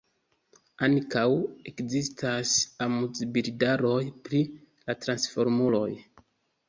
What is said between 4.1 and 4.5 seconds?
pri